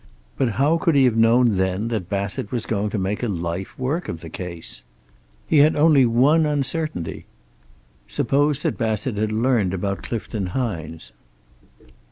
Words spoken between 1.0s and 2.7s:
have known then that Bassett was